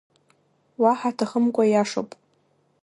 [0.81, 2.09] Уаҳа аҭахымкәа ииашоуп.